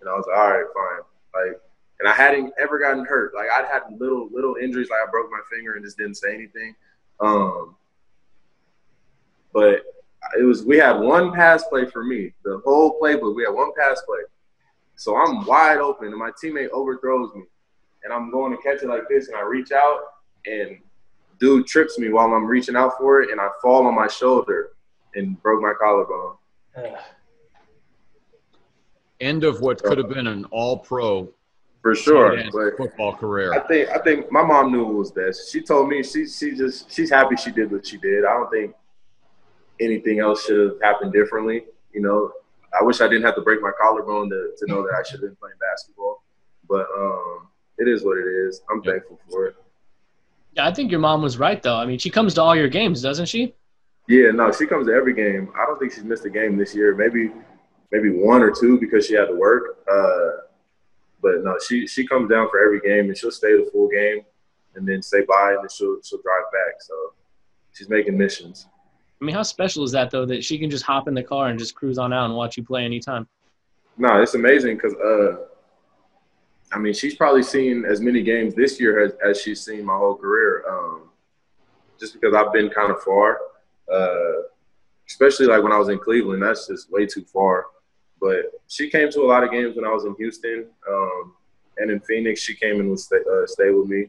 [0.02, 1.46] And I was like, all right, fine.
[1.46, 1.62] Like
[2.00, 3.34] and I hadn't ever gotten hurt.
[3.36, 6.34] Like I'd had little little injuries, like I broke my finger and just didn't say
[6.34, 6.76] anything.
[7.20, 7.76] Um,
[9.54, 9.84] but
[10.38, 13.36] it was we had one pass play for me, the whole playbook.
[13.36, 14.20] We had one pass play,
[15.00, 17.44] so I'm wide open, and my teammate overthrows me,
[18.04, 20.00] and I'm going to catch it like this, and I reach out,
[20.46, 20.78] and
[21.40, 24.72] dude trips me while I'm reaching out for it, and I fall on my shoulder
[25.16, 26.36] and broke my collarbone.
[29.22, 31.30] End of what could have been an all-pro
[31.82, 32.38] for sure.
[32.78, 33.54] Football career.
[33.54, 35.50] I think I think my mom knew it was best.
[35.50, 38.26] She told me she she just she's happy she did what she did.
[38.26, 38.76] I don't think
[39.80, 41.64] anything else should have happened differently.
[41.94, 42.32] You know,
[42.80, 45.22] I wish I didn't have to break my collarbone to, to know that I should
[45.22, 46.24] have been playing basketball.
[46.68, 48.62] But um, it is what it is.
[48.70, 48.92] I'm yeah.
[48.92, 49.56] thankful for it.
[50.54, 51.78] Yeah, I think your mom was right though.
[51.78, 53.56] I mean, she comes to all your games, doesn't she?
[54.08, 55.52] Yeah, no, she comes to every game.
[55.56, 56.96] I don't think she's missed a game this year.
[56.96, 57.32] Maybe
[57.92, 59.78] maybe one or two because she had to work.
[59.92, 60.44] Uh,
[61.22, 64.22] but no, she she comes down for every game and she'll stay the full game
[64.76, 66.82] and then say bye and then she'll she'll drive back.
[66.82, 66.94] So
[67.74, 68.68] she's making missions.
[69.22, 71.48] I mean, how special is that though that she can just hop in the car
[71.48, 73.28] and just cruise on out and watch you play anytime?
[73.98, 75.46] No, it's amazing because uh,
[76.72, 79.98] I mean, she's probably seen as many games this year as, as she's seen my
[79.98, 80.64] whole career.
[80.70, 81.10] Um,
[82.00, 83.40] just because I've been kind of far,
[83.92, 84.44] uh,
[85.08, 87.66] especially like when I was in Cleveland, that's just way too far.
[88.22, 91.34] But she came to a lot of games when I was in Houston um,
[91.78, 92.42] and in Phoenix.
[92.42, 94.06] She came and would stay, uh, stay with me.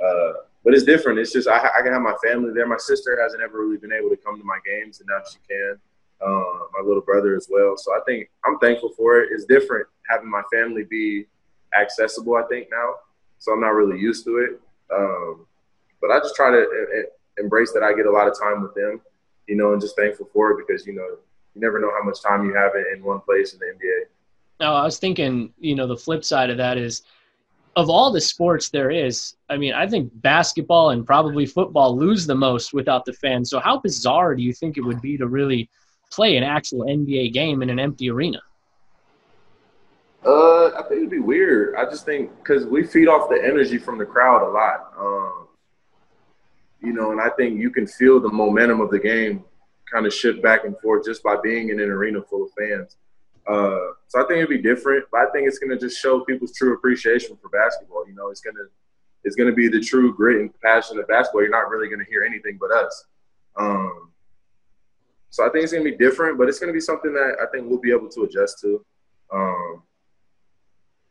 [0.00, 0.32] Uh,
[0.66, 1.20] but it's different.
[1.20, 2.66] It's just I, I, can have my family there.
[2.66, 5.38] My sister hasn't ever really been able to come to my games, and now she
[5.48, 5.78] can.
[6.20, 7.76] Uh, my little brother as well.
[7.76, 9.28] So I think I'm thankful for it.
[9.30, 11.26] It's different having my family be
[11.78, 12.36] accessible.
[12.36, 12.94] I think now,
[13.38, 14.60] so I'm not really used to it.
[14.92, 15.46] Um,
[16.00, 17.02] but I just try to uh,
[17.38, 19.00] embrace that I get a lot of time with them,
[19.46, 21.18] you know, and just thankful for it because you know
[21.54, 24.06] you never know how much time you have in one place in the NBA.
[24.58, 27.02] No, I was thinking, you know, the flip side of that is
[27.76, 32.26] of all the sports there is, I mean, I think basketball and probably football lose
[32.26, 33.50] the most without the fans.
[33.50, 35.68] So how bizarre do you think it would be to really
[36.10, 38.40] play an actual NBA game in an empty arena?
[40.24, 41.76] Uh, I think it'd be weird.
[41.76, 44.92] I just think because we feed off the energy from the crowd a lot.
[44.98, 45.48] Um,
[46.80, 49.44] you know, and I think you can feel the momentum of the game
[49.92, 52.96] kind of shift back and forth just by being in an arena full of fans.
[53.46, 56.20] Uh, so I think it'd be different, but I think it's going to just show
[56.20, 58.06] people's true appreciation for basketball.
[58.08, 58.66] You know, it's going to
[59.24, 61.42] it's to be the true grit and passion of basketball.
[61.42, 63.06] You're not really going to hear anything but us.
[63.56, 64.12] Um,
[65.30, 67.36] so I think it's going to be different, but it's going to be something that
[67.42, 68.84] I think we'll be able to adjust to.
[69.32, 69.82] Um,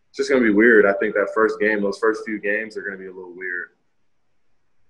[0.09, 0.85] it's just going to be weird.
[0.85, 3.35] I think that first game, those first few games, are going to be a little
[3.35, 3.71] weird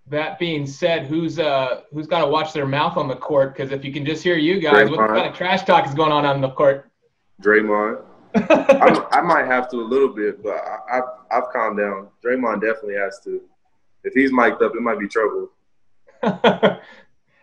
[0.08, 3.56] that being said, who's uh who's got to watch their mouth on the court?
[3.56, 4.98] Because if you can just hear you guys, Draymond.
[4.98, 6.90] what kind of trash talk is going on on the court?
[7.42, 8.04] Draymond.
[8.36, 12.10] I might have to a little bit, but I, have I've calmed down.
[12.24, 13.42] Draymond definitely has to.
[14.04, 15.50] If he's mic'd up, it might be trouble.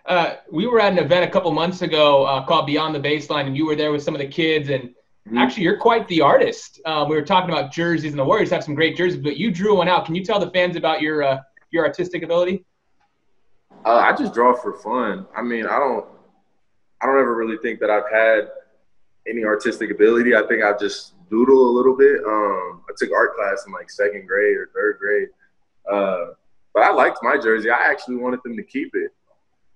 [0.07, 3.47] uh, we were at an event a couple months ago uh, called Beyond the Baseline,
[3.47, 4.69] and you were there with some of the kids.
[4.69, 5.39] And mm-hmm.
[5.39, 6.81] actually, you're quite the artist.
[6.85, 9.51] Um, we were talking about jerseys, and the Warriors have some great jerseys, but you
[9.51, 10.05] drew one out.
[10.05, 11.39] Can you tell the fans about your uh,
[11.71, 12.65] your artistic ability?
[13.85, 15.27] Uh, I just draw for fun.
[15.37, 16.07] I mean, I don't,
[17.01, 18.51] I don't ever really think that I've had
[19.29, 20.35] any artistic ability.
[20.35, 22.21] I think I just doodle a little bit.
[22.27, 25.29] Um, I took art class in like second grade or third grade,
[25.91, 26.35] uh,
[26.75, 27.71] but I liked my jersey.
[27.71, 29.11] I actually wanted them to keep it.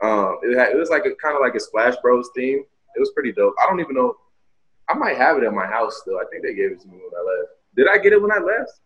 [0.02, 2.64] Um, it, had, it was like a kind of like a Splash Bros theme.
[2.94, 3.54] It was pretty dope.
[3.62, 4.14] I don't even know.
[4.88, 6.18] I might have it at my house still.
[6.18, 7.52] I think they gave it to me when I left.
[7.76, 8.80] Did I get it when I left?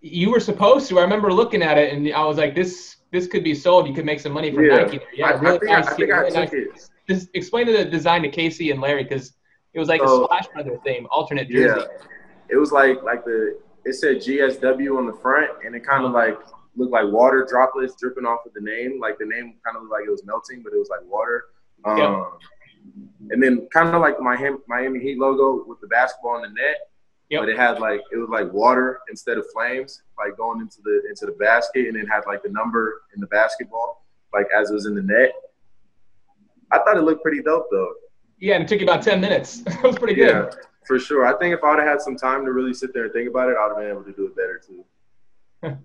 [0.00, 0.98] you were supposed to.
[0.98, 3.88] I remember looking at it and I was like, this this could be sold.
[3.88, 4.76] You could make some money from yeah.
[4.76, 5.00] Nike.
[5.14, 5.86] Yeah, I, really I think, nice.
[5.88, 6.52] I, I, think really nice.
[6.52, 6.90] it.
[7.08, 9.32] Just explain the design to Casey and Larry because
[9.74, 11.80] it was like so, a Splash Brother theme, alternate jersey.
[11.80, 12.06] Yeah.
[12.48, 16.12] It was like like the it said GSW on the front and it kind of
[16.12, 16.38] like
[16.76, 19.00] looked like water droplets dripping off of the name.
[19.00, 21.44] Like the name kind of looked like it was melting, but it was like water.
[21.84, 22.26] Um, yep.
[23.30, 26.76] And then kind of like my Miami Heat logo with the basketball in the net
[27.30, 27.42] Yep.
[27.42, 31.02] But it had like it was like water instead of flames, like going into the
[31.08, 34.04] into the basket, and it had like the number in the basketball,
[34.34, 35.32] like as it was in the net.
[36.72, 37.92] I thought it looked pretty dope though.
[38.40, 39.62] Yeah, and it took you about ten minutes.
[39.66, 40.48] it was pretty good.
[40.50, 41.26] Yeah, for sure.
[41.26, 43.28] I think if I would have had some time to really sit there and think
[43.28, 44.84] about it, I would have been able to do it better too.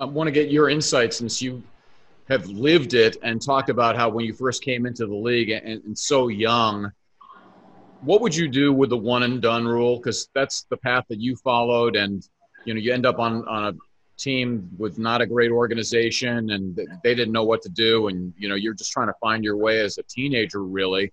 [0.00, 1.62] I want to get your insight since you
[2.28, 5.82] have lived it and talked about how when you first came into the league and,
[5.84, 6.92] and so young,
[8.02, 9.96] what would you do with the one and done rule?
[9.96, 12.26] Because that's the path that you followed, and
[12.64, 13.76] you know you end up on on a
[14.16, 18.48] team with not a great organization, and they didn't know what to do, and you
[18.48, 21.12] know you're just trying to find your way as a teenager, really.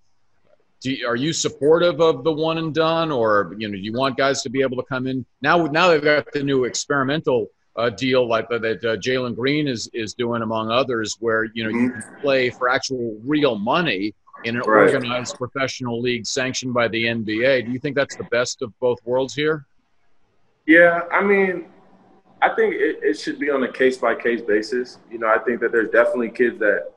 [0.85, 4.17] You, are you supportive of the one and done, or you know, do you want
[4.17, 5.65] guys to be able to come in now?
[5.65, 10.13] Now they've got the new experimental uh, deal like that uh, Jalen Green is is
[10.13, 14.61] doing, among others, where you know you can play for actual real money in an
[14.61, 14.93] right.
[14.93, 17.65] organized professional league sanctioned by the NBA.
[17.65, 19.65] Do you think that's the best of both worlds here?
[20.65, 21.65] Yeah, I mean,
[22.41, 24.99] I think it, it should be on a case by case basis.
[25.11, 26.91] You know, I think that there's definitely kids that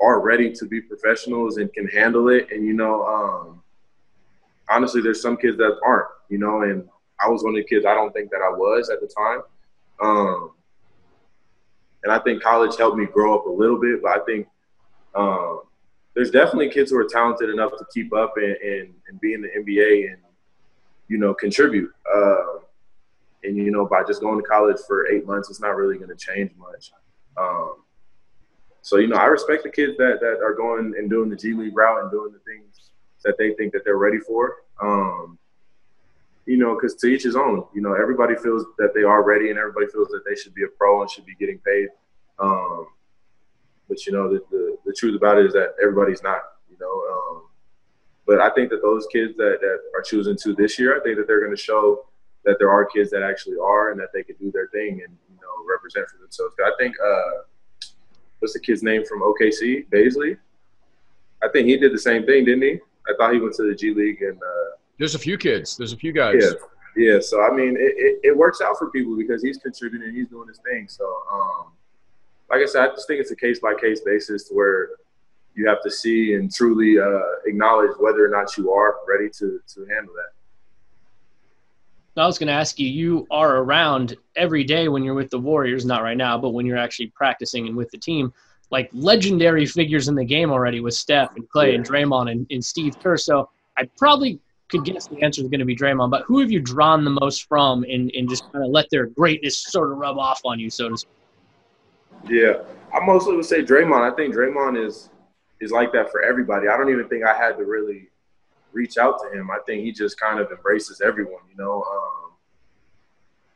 [0.00, 2.48] are ready to be professionals and can handle it.
[2.50, 3.62] And you know, um,
[4.68, 6.08] honestly, there's some kids that aren't.
[6.28, 6.88] You know, and
[7.20, 9.42] I was one of the kids I don't think that I was at the time.
[10.00, 10.52] Um,
[12.02, 14.46] and I think college helped me grow up a little bit, but I think
[15.14, 15.62] um,
[16.14, 19.42] there's definitely kids who are talented enough to keep up and, and, and be in
[19.42, 20.18] the NBA and,
[21.08, 21.92] you know, contribute.
[22.12, 22.58] Uh,
[23.44, 26.08] and, you know, by just going to college for eight months, it's not really going
[26.08, 26.92] to change much.
[27.36, 27.79] Um,
[28.82, 31.52] so, you know, I respect the kids that, that are going and doing the G
[31.52, 32.90] League route and doing the things
[33.24, 34.56] that they think that they're ready for.
[34.80, 35.38] Um,
[36.46, 37.64] you know, because to each his own.
[37.74, 40.64] You know, everybody feels that they are ready, and everybody feels that they should be
[40.64, 41.88] a pro and should be getting paid.
[42.38, 42.86] Um,
[43.88, 46.40] but you know, the, the, the truth about it is that everybody's not.
[46.70, 47.42] You know, um,
[48.26, 51.18] but I think that those kids that that are choosing to this year, I think
[51.18, 52.06] that they're going to show
[52.44, 55.16] that there are kids that actually are and that they can do their thing and
[55.28, 56.54] you know represent for themselves.
[56.64, 57.42] I think uh,
[58.40, 60.36] what's the kid's name from OKC, Bazley?
[61.42, 62.78] I think he did the same thing, didn't he?
[63.08, 64.36] I thought he went to the G League and.
[64.36, 65.76] Uh, there's a few kids.
[65.76, 66.42] There's a few guys.
[66.42, 67.20] Yeah, yeah.
[67.20, 70.48] So I mean, it, it, it works out for people because he's contributing, he's doing
[70.48, 70.88] his thing.
[70.88, 71.72] So, um,
[72.50, 74.90] like I said, I just think it's a case by case basis where
[75.54, 79.60] you have to see and truly uh, acknowledge whether or not you are ready to
[79.74, 80.32] to handle that.
[82.20, 85.38] I was going to ask you, you are around every day when you're with the
[85.38, 88.32] Warriors, not right now, but when you're actually practicing and with the team,
[88.70, 92.64] like legendary figures in the game already with Steph and Klay and Draymond and, and
[92.64, 93.16] Steve Kerr.
[93.16, 96.50] So I probably could guess the answer is going to be Draymond, but who have
[96.50, 99.98] you drawn the most from and, and just kind of let their greatness sort of
[99.98, 101.10] rub off on you, so to speak?
[102.28, 104.12] Yeah, I mostly would say Draymond.
[104.12, 105.08] I think Draymond is
[105.60, 106.68] is like that for everybody.
[106.68, 108.09] I don't even think I had to really
[108.72, 109.50] reach out to him.
[109.50, 111.82] I think he just kind of embraces everyone, you know.
[111.82, 112.32] Um,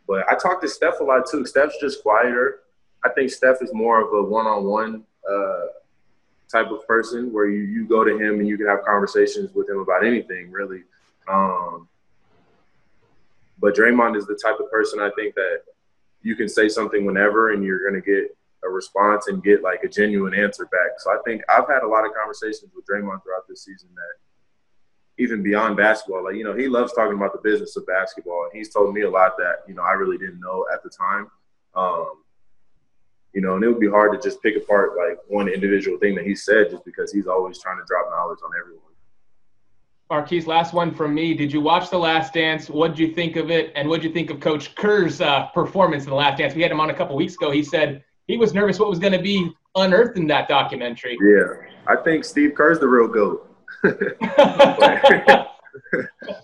[0.06, 1.46] but I talk to Steph a lot too.
[1.46, 2.60] Steph's just quieter.
[3.04, 5.66] I think Steph is more of a one-on-one uh,
[6.50, 9.68] type of person where you, you go to him and you can have conversations with
[9.68, 10.82] him about anything, really.
[11.28, 11.88] Um,
[13.58, 15.62] but Draymond is the type of person I think that
[16.22, 19.84] you can say something whenever and you're going to get a response and get like
[19.84, 20.98] a genuine answer back.
[20.98, 24.23] So I think I've had a lot of conversations with Draymond throughout this season that
[25.18, 28.48] even beyond basketball, like, you know, he loves talking about the business of basketball.
[28.50, 30.90] And he's told me a lot that, you know, I really didn't know at the
[30.90, 31.30] time.
[31.74, 32.22] Um,
[33.32, 36.14] you know, and it would be hard to just pick apart like one individual thing
[36.14, 38.80] that he said just because he's always trying to drop knowledge on everyone.
[40.10, 41.34] Marquese, last one from me.
[41.34, 42.68] Did you watch The Last Dance?
[42.68, 43.72] What did you think of it?
[43.74, 46.54] And what did you think of Coach Kerr's uh, performance in The Last Dance?
[46.54, 47.50] We had him on a couple weeks ago.
[47.50, 51.18] He said he was nervous what was going to be unearthed in that documentary.
[51.20, 53.53] Yeah, I think Steve Kerr's the real GOAT.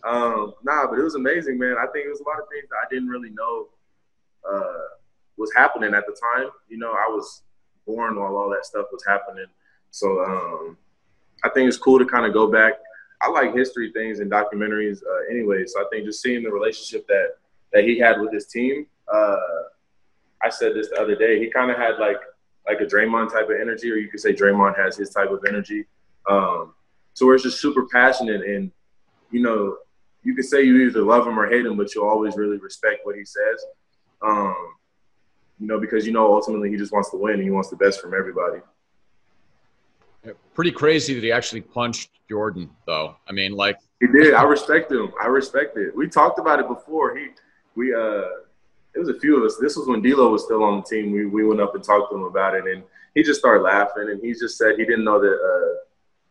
[0.04, 1.76] um, nah, but it was amazing, man.
[1.78, 3.68] I think it was a lot of things I didn't really know
[4.50, 4.96] uh,
[5.36, 6.50] was happening at the time.
[6.68, 7.42] You know, I was
[7.86, 9.46] born while all that stuff was happening.
[9.90, 10.76] So um,
[11.44, 12.74] I think it's cool to kind of go back–
[13.22, 15.64] I like history things and documentaries uh, anyway.
[15.66, 17.36] So I think just seeing the relationship that
[17.72, 18.86] that he had with his team.
[19.12, 19.36] Uh,
[20.42, 21.38] I said this the other day.
[21.38, 22.16] He kind of had like
[22.66, 25.44] like a Draymond type of energy, or you could say Draymond has his type of
[25.46, 25.84] energy.
[26.28, 26.74] Um,
[27.14, 28.70] so we're just super passionate, and
[29.30, 29.76] you know,
[30.22, 33.00] you could say you either love him or hate him, but you always really respect
[33.04, 33.64] what he says.
[34.22, 34.74] Um,
[35.58, 37.76] you know, because you know ultimately he just wants to win and he wants the
[37.76, 38.60] best from everybody.
[40.54, 43.16] Pretty crazy that he actually punched Jordan, though.
[43.26, 44.34] I mean, like he did.
[44.34, 45.12] I respect him.
[45.22, 45.96] I respect it.
[45.96, 47.16] We talked about it before.
[47.16, 47.28] He,
[47.74, 48.22] we, uh,
[48.94, 49.56] it was a few of us.
[49.60, 51.12] This was when D'Lo was still on the team.
[51.12, 52.82] We we went up and talked to him about it, and
[53.14, 54.10] he just started laughing.
[54.10, 55.84] And he just said he didn't know that uh,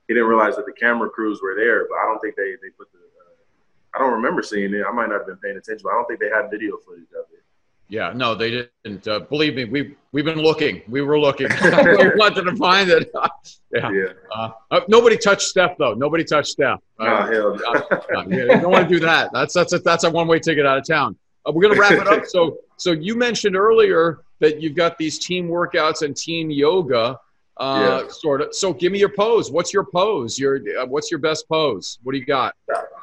[0.10, 1.88] he didn't realize that the camera crews were there.
[1.88, 2.98] But I don't think they they put the.
[2.98, 4.84] Uh, I don't remember seeing it.
[4.86, 7.12] I might not have been paying attention, but I don't think they had video footage
[7.12, 7.44] of it.
[7.90, 9.08] Yeah, no, they didn't.
[9.08, 10.82] Uh, believe me, we we've been looking.
[10.88, 11.48] We were looking.
[11.64, 11.70] we
[12.16, 13.12] wanted to find it.
[13.72, 13.92] yeah.
[13.92, 14.06] yeah.
[14.32, 15.94] Uh, uh, nobody touched Steph though.
[15.94, 16.80] Nobody touched Steph.
[17.00, 18.22] Uh, hell no.
[18.28, 19.30] you don't want to do that.
[19.32, 21.16] That's that's a, that's a one way ticket out of town.
[21.46, 22.26] uh, we're gonna wrap it up.
[22.26, 27.20] So, so you mentioned earlier that you've got these team workouts and team yoga,
[27.60, 28.08] uh, Yeah.
[28.10, 28.54] sort of.
[28.56, 29.52] So, give me your pose.
[29.52, 30.38] What's your pose?
[30.40, 32.00] Your uh, what's your best pose?
[32.04, 32.56] What do you got?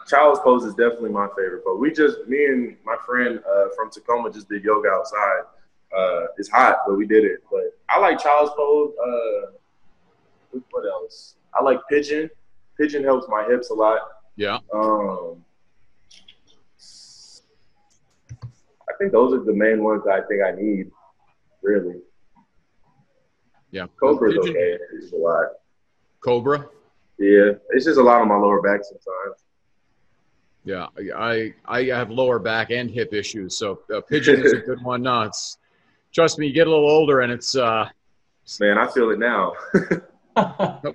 [0.09, 1.79] Child's pose is definitely my favorite pose.
[1.81, 5.43] We just, me and my friend uh, from Tacoma just did yoga outside.
[5.97, 7.43] Uh, it's hot, but we did it.
[7.51, 8.93] But I like child's pose.
[9.05, 9.51] Uh,
[10.71, 11.35] what else?
[11.55, 12.31] I like pigeon.
[12.79, 13.99] Pigeon helps my hips a lot.
[14.37, 14.59] Yeah.
[14.73, 15.43] Um,
[18.89, 20.91] I think those are the main ones that I think I need,
[21.63, 21.97] really.
[23.77, 23.87] Yeah.
[24.01, 24.79] Cobra's Pigeon- okay.
[24.95, 25.47] It's a lot.
[26.21, 26.67] Cobra.
[27.19, 29.43] Yeah, it's just a lot on my lower back sometimes.
[30.65, 34.83] Yeah, I I have lower back and hip issues, so uh, pigeon is a good
[34.83, 35.03] one.
[35.03, 35.59] No, it's
[36.13, 37.87] trust me, you get a little older, and it's uh,
[38.61, 39.53] Man, I feel it now.
[39.75, 39.83] you
[40.81, 40.93] want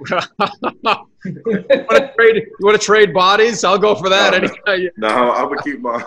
[2.00, 2.36] to trade?
[2.60, 3.64] You want to trade bodies?
[3.64, 4.34] I'll go for that.
[4.34, 6.04] Any- no, I'm gonna keep my.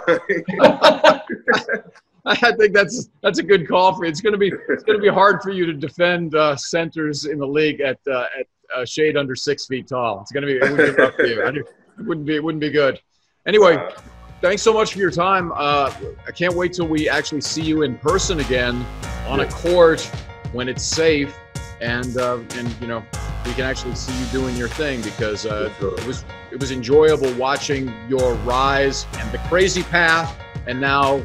[2.27, 4.11] I think that's that's a good call for you.
[4.11, 7.47] It's gonna be it's gonna be hard for you to defend uh, centers in the
[7.47, 10.23] league at uh, at uh, shade under six feet tall.
[10.23, 11.47] It's gonna be it wouldn't be rough for you.
[11.47, 12.99] It wouldn't be it wouldn't be good.
[13.47, 13.77] Anyway,
[14.41, 15.53] thanks so much for your time.
[15.53, 15.93] Uh,
[16.27, 18.87] I can't wait till we actually see you in person again
[19.29, 20.01] on a court
[20.53, 21.39] when it's safe,
[21.83, 23.05] and uh, and you know
[23.45, 27.31] we can actually see you doing your thing because uh, it was it was enjoyable
[27.35, 31.23] watching your rise and the crazy path, and now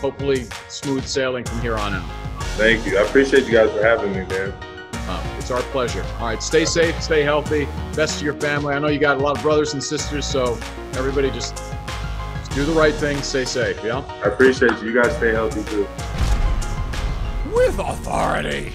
[0.00, 2.08] hopefully smooth sailing from here on out.
[2.56, 2.98] Thank you.
[2.98, 4.52] I appreciate you guys for having me, man.
[5.08, 6.04] Uh, it's our pleasure.
[6.18, 8.74] All right, stay safe, stay healthy, best to your family.
[8.74, 10.54] I know you got a lot of brothers and sisters, so
[10.94, 13.78] everybody just, just do the right thing, stay safe.
[13.84, 13.98] Yeah.
[14.24, 14.88] I appreciate you.
[14.88, 15.86] You guys stay healthy too.
[17.54, 18.72] With authority.